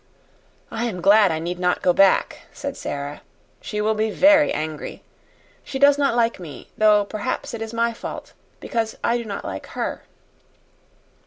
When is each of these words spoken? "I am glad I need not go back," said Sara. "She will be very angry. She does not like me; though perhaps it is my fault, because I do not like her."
"I 0.71 0.85
am 0.85 0.99
glad 0.99 1.29
I 1.31 1.37
need 1.37 1.59
not 1.59 1.83
go 1.83 1.93
back," 1.93 2.47
said 2.51 2.75
Sara. 2.75 3.21
"She 3.61 3.81
will 3.81 3.93
be 3.93 4.09
very 4.09 4.51
angry. 4.51 5.03
She 5.63 5.77
does 5.77 5.99
not 5.99 6.15
like 6.15 6.39
me; 6.39 6.69
though 6.75 7.05
perhaps 7.05 7.53
it 7.53 7.61
is 7.61 7.71
my 7.71 7.93
fault, 7.93 8.33
because 8.59 8.97
I 9.03 9.15
do 9.19 9.25
not 9.25 9.45
like 9.45 9.67
her." 9.77 10.01